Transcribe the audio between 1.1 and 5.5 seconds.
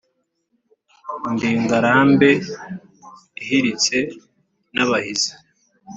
ndi ngarambe ihiritse n’abahizi